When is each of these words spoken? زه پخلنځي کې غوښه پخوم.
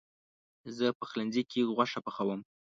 زه 0.77 0.85
پخلنځي 0.99 1.43
کې 1.51 1.67
غوښه 1.75 1.99
پخوم. 2.05 2.39